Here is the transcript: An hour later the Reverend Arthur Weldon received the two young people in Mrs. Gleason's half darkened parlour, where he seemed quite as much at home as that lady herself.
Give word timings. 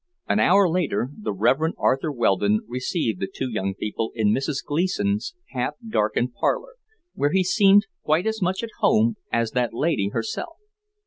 An 0.27 0.39
hour 0.39 0.67
later 0.67 1.11
the 1.15 1.31
Reverend 1.31 1.75
Arthur 1.77 2.11
Weldon 2.11 2.61
received 2.67 3.19
the 3.19 3.29
two 3.31 3.51
young 3.51 3.75
people 3.75 4.11
in 4.15 4.29
Mrs. 4.33 4.65
Gleason's 4.65 5.35
half 5.53 5.75
darkened 5.87 6.33
parlour, 6.33 6.77
where 7.13 7.29
he 7.31 7.43
seemed 7.43 7.85
quite 8.01 8.25
as 8.25 8.41
much 8.41 8.63
at 8.63 8.71
home 8.79 9.17
as 9.31 9.51
that 9.51 9.75
lady 9.75 10.09
herself. 10.09 10.57